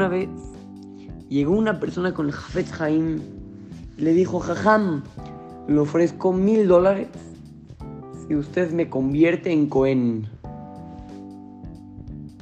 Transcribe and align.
una 0.00 0.08
vez 0.08 0.30
llegó 1.28 1.52
una 1.52 1.78
persona 1.78 2.14
con 2.14 2.24
el 2.24 2.32
Jafet 2.32 2.80
Haim 2.80 3.20
y 3.98 4.00
le 4.00 4.14
dijo, 4.14 4.40
Jajam, 4.40 5.02
le 5.68 5.78
ofrezco 5.78 6.32
mil 6.32 6.66
dólares 6.66 7.08
si 8.26 8.34
usted 8.34 8.70
me 8.72 8.88
convierte 8.88 9.52
en 9.52 9.66
Cohen. 9.66 10.26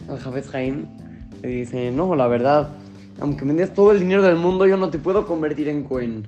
Al 0.08 0.20
Jafet 0.20 0.54
Haim 0.54 0.86
le 1.42 1.48
dice, 1.48 1.90
no, 1.90 2.14
la 2.14 2.28
verdad, 2.28 2.68
aunque 3.20 3.44
me 3.44 3.54
des 3.54 3.74
todo 3.74 3.90
el 3.90 3.98
dinero 3.98 4.22
del 4.22 4.36
mundo, 4.36 4.64
yo 4.64 4.76
no 4.76 4.90
te 4.90 5.00
puedo 5.00 5.26
convertir 5.26 5.68
en 5.68 5.82
Cohen. 5.82 6.24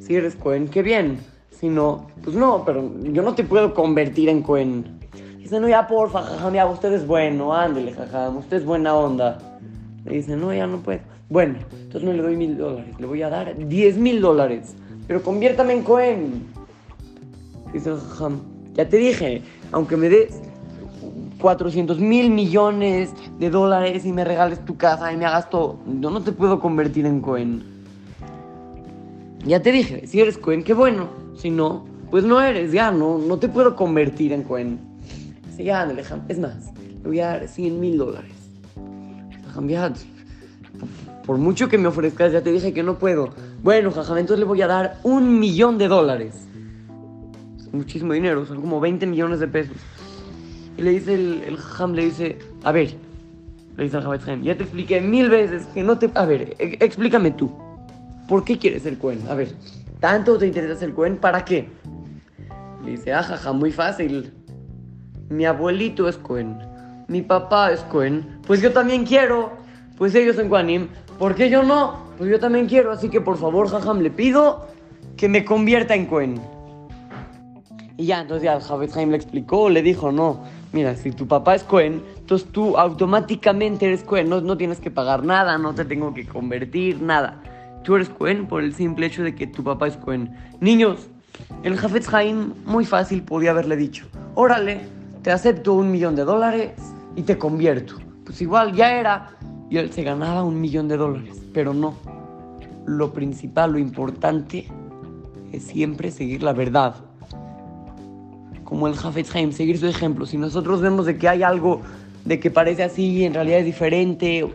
Si 0.00 0.14
eres 0.14 0.36
Cohen, 0.36 0.68
qué 0.68 0.82
bien. 0.82 1.16
Si 1.48 1.70
no, 1.70 2.08
pues 2.22 2.36
no, 2.36 2.62
pero 2.66 2.92
yo 3.04 3.22
no 3.22 3.34
te 3.34 3.42
puedo 3.44 3.72
convertir 3.72 4.28
en 4.28 4.42
Cohen. 4.42 5.00
Dice, 5.38 5.58
no, 5.60 5.66
ya 5.66 5.86
porfa, 5.86 6.20
jajam, 6.20 6.52
ya 6.52 6.66
usted 6.66 6.92
es 6.92 7.06
bueno, 7.06 7.54
ándele, 7.54 7.94
jajam, 7.94 8.36
usted 8.36 8.58
es 8.58 8.66
buena 8.66 8.94
onda. 8.94 9.53
Le 10.04 10.16
dice, 10.16 10.36
no, 10.36 10.52
ya 10.52 10.66
no 10.66 10.78
puedo. 10.80 11.00
Bueno, 11.30 11.58
entonces 11.72 12.02
no 12.02 12.12
le 12.12 12.22
doy 12.22 12.36
mil 12.36 12.56
dólares, 12.56 12.94
le 12.98 13.06
voy 13.06 13.22
a 13.22 13.30
dar 13.30 13.56
diez 13.68 13.96
mil 13.96 14.20
dólares, 14.20 14.74
pero 15.06 15.22
conviértame 15.22 15.72
en 15.72 15.82
Cohen. 15.82 16.42
Dice, 17.72 17.90
jajam, 17.90 18.40
ya 18.74 18.88
te 18.88 18.98
dije, 18.98 19.42
aunque 19.72 19.96
me 19.96 20.08
des 20.08 20.40
400 21.40 21.98
mil 21.98 22.30
millones 22.30 23.10
de 23.38 23.50
dólares 23.50 24.04
y 24.04 24.12
me 24.12 24.24
regales 24.24 24.64
tu 24.64 24.76
casa 24.76 25.12
y 25.12 25.16
me 25.16 25.24
hagas 25.24 25.50
todo, 25.50 25.78
yo 26.00 26.10
no 26.10 26.22
te 26.22 26.32
puedo 26.32 26.60
convertir 26.60 27.06
en 27.06 27.20
Cohen. 27.20 27.62
Ya 29.46 29.60
te 29.60 29.72
dije, 29.72 30.06
si 30.06 30.20
eres 30.20 30.38
Cohen, 30.38 30.62
qué 30.62 30.72
bueno. 30.72 31.08
Si 31.36 31.50
no, 31.50 31.84
pues 32.10 32.24
no 32.24 32.40
eres, 32.40 32.72
ya 32.72 32.90
no, 32.90 33.18
no 33.18 33.38
te 33.38 33.48
puedo 33.48 33.76
convertir 33.76 34.32
en 34.32 34.42
Cohen. 34.42 34.78
Dice, 35.50 35.64
ya, 35.64 35.86
jam. 36.04 36.22
Es 36.28 36.38
más, 36.38 36.72
le 37.02 37.08
voy 37.08 37.20
a 37.20 37.26
dar 37.26 37.48
100 37.48 37.80
mil 37.80 37.98
dólares. 37.98 38.43
Jajam, 39.54 39.68
ya, 39.68 39.92
por 41.24 41.38
mucho 41.38 41.68
que 41.68 41.78
me 41.78 41.86
ofrezcas, 41.86 42.32
ya 42.32 42.42
te 42.42 42.50
dije 42.50 42.72
que 42.72 42.82
no 42.82 42.98
puedo. 42.98 43.30
Bueno, 43.62 43.92
jajam, 43.92 44.18
entonces 44.18 44.40
le 44.40 44.46
voy 44.46 44.60
a 44.62 44.66
dar 44.66 44.98
un 45.04 45.38
millón 45.38 45.78
de 45.78 45.86
dólares. 45.86 46.48
Es 47.58 47.72
muchísimo 47.72 48.14
dinero, 48.14 48.44
son 48.46 48.60
como 48.60 48.80
20 48.80 49.06
millones 49.06 49.38
de 49.38 49.46
pesos. 49.46 49.76
Y 50.76 50.82
le 50.82 50.90
dice 50.90 51.14
el, 51.14 51.42
el 51.46 51.56
jajam, 51.56 51.92
le 51.92 52.06
dice, 52.06 52.38
a 52.64 52.72
ver, 52.72 52.96
le 53.76 53.84
dice 53.84 53.96
al 53.96 54.02
jajam, 54.02 54.42
ya 54.42 54.56
te 54.56 54.64
expliqué 54.64 55.00
mil 55.00 55.30
veces 55.30 55.66
que 55.66 55.84
no 55.84 55.98
te... 55.98 56.10
A 56.14 56.26
ver, 56.26 56.56
e- 56.58 56.78
explícame 56.80 57.30
tú. 57.30 57.52
¿Por 58.28 58.44
qué 58.44 58.58
quieres 58.58 58.82
ser 58.82 58.98
Cohen? 58.98 59.20
A 59.28 59.34
ver, 59.34 59.54
¿tanto 60.00 60.36
te 60.36 60.48
interesa 60.48 60.74
ser 60.74 60.92
Cohen? 60.94 61.16
¿Para 61.16 61.44
qué? 61.44 61.68
Le 62.84 62.90
dice, 62.92 63.12
ah, 63.12 63.22
jaja, 63.22 63.52
muy 63.52 63.70
fácil. 63.70 64.32
Mi 65.28 65.44
abuelito 65.44 66.08
es 66.08 66.16
Cohen. 66.16 66.73
Mi 67.08 67.22
papá 67.22 67.72
es 67.72 67.80
Cohen. 67.82 68.40
Pues 68.46 68.60
yo 68.60 68.72
también 68.72 69.04
quiero. 69.04 69.52
Pues 69.98 70.14
ellos 70.14 70.36
son 70.36 70.48
Kohanim. 70.48 70.88
¿Por 71.18 71.34
qué 71.34 71.50
yo 71.50 71.62
no? 71.62 71.98
Pues 72.18 72.30
yo 72.30 72.40
también 72.40 72.66
quiero. 72.66 72.90
Así 72.90 73.08
que 73.08 73.20
por 73.20 73.36
favor, 73.36 73.68
jajam, 73.68 74.00
le 74.00 74.10
pido 74.10 74.66
que 75.16 75.28
me 75.28 75.44
convierta 75.44 75.94
en 75.94 76.06
Cohen. 76.06 76.40
Y 77.96 78.06
ya, 78.06 78.22
entonces 78.22 78.44
ya 78.44 78.60
Javet 78.60 78.96
Haim 78.96 79.10
le 79.10 79.16
explicó, 79.16 79.70
le 79.70 79.80
dijo, 79.80 80.10
no, 80.10 80.42
mira, 80.72 80.96
si 80.96 81.12
tu 81.12 81.28
papá 81.28 81.54
es 81.54 81.62
Cohen, 81.62 82.02
entonces 82.18 82.48
tú 82.50 82.76
automáticamente 82.76 83.86
eres 83.86 84.02
Cohen, 84.02 84.28
no, 84.28 84.40
no 84.40 84.56
tienes 84.56 84.80
que 84.80 84.90
pagar 84.90 85.24
nada, 85.24 85.58
no 85.58 85.74
te 85.74 85.84
tengo 85.84 86.12
que 86.12 86.26
convertir, 86.26 87.00
nada. 87.00 87.40
Tú 87.84 87.94
eres 87.94 88.08
Cohen 88.08 88.46
por 88.48 88.64
el 88.64 88.74
simple 88.74 89.06
hecho 89.06 89.22
de 89.22 89.36
que 89.36 89.46
tu 89.46 89.62
papá 89.62 89.86
es 89.86 89.96
Cohen. 89.96 90.36
Niños, 90.58 91.06
el 91.62 91.76
Jafetz 91.76 92.12
Haim 92.12 92.54
muy 92.64 92.84
fácil 92.84 93.22
podía 93.22 93.52
haberle 93.52 93.76
dicho, 93.76 94.06
órale, 94.34 94.80
te 95.22 95.30
acepto 95.30 95.74
un 95.74 95.92
millón 95.92 96.16
de 96.16 96.24
dólares 96.24 96.72
y 97.16 97.22
te 97.22 97.38
convierto. 97.38 97.94
Pues 98.24 98.40
igual 98.40 98.74
ya 98.74 98.98
era, 98.98 99.36
y 99.70 99.78
él 99.78 99.92
se 99.92 100.02
ganaba 100.02 100.42
un 100.42 100.60
millón 100.60 100.88
de 100.88 100.96
dólares, 100.96 101.42
pero 101.52 101.74
no. 101.74 101.94
Lo 102.86 103.12
principal, 103.12 103.72
lo 103.72 103.78
importante 103.78 104.66
es 105.52 105.64
siempre 105.64 106.10
seguir 106.10 106.42
la 106.42 106.52
verdad 106.52 106.96
como 108.64 108.88
el 108.88 108.96
Jafetz 108.96 109.34
Haim, 109.36 109.52
seguir 109.52 109.78
su 109.78 109.86
ejemplo. 109.86 110.26
Si 110.26 110.36
nosotros 110.36 110.80
vemos 110.80 111.06
de 111.06 111.16
que 111.16 111.28
hay 111.28 111.42
algo 111.42 111.80
de 112.24 112.40
que 112.40 112.50
parece 112.50 112.82
así 112.82 113.10
y 113.10 113.24
en 113.24 113.34
realidad 113.34 113.60
es 113.60 113.66
diferente, 113.66 114.52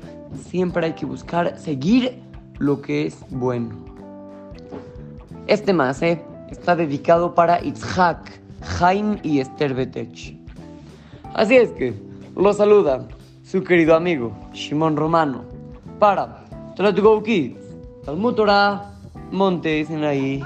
siempre 0.50 0.88
hay 0.88 0.94
que 0.94 1.06
buscar 1.06 1.58
seguir 1.58 2.20
lo 2.58 2.82
que 2.82 3.08
es 3.08 3.18
bueno. 3.30 3.70
Este 5.48 5.72
más 5.74 6.02
¿eh? 6.02 6.22
está 6.52 6.76
dedicado 6.76 7.34
para 7.34 7.64
Itzhak, 7.64 8.42
Haim 8.80 9.18
y 9.24 9.40
Esther 9.40 9.74
Betech. 9.74 10.36
Así 11.34 11.56
es 11.56 11.70
que 11.72 11.94
lo 12.40 12.54
saluda 12.54 13.06
su 13.44 13.62
querido 13.64 13.96
amigo 13.96 14.32
Shimon 14.54 14.96
Romano 14.96 15.44
para 16.00 16.46
Try 16.76 16.94
to 16.94 17.02
Go 17.02 17.22
Kids, 17.22 17.60
Talmud 18.06 18.36
Torah, 18.36 18.94
Monte 19.32 19.84
Sinaí. 19.84 20.42